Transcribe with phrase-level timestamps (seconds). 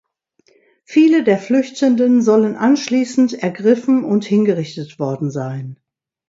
[0.83, 5.79] Viele der Flüchtenden sollen anschließend ergriffen und hingerichtet worden sein.